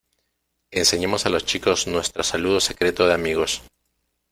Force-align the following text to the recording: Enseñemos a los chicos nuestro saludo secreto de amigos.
Enseñemos 0.71 1.27
a 1.27 1.29
los 1.29 1.45
chicos 1.45 1.85
nuestro 1.85 2.23
saludo 2.23 2.59
secreto 2.59 3.05
de 3.05 3.13
amigos. 3.13 3.61